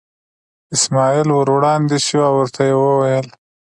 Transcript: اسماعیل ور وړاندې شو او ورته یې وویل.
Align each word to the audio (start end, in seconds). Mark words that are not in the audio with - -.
اسماعیل 0.75 1.29
ور 1.37 1.47
وړاندې 1.55 1.97
شو 2.05 2.19
او 2.27 2.33
ورته 2.39 2.61
یې 2.69 2.75
وویل. 2.81 3.27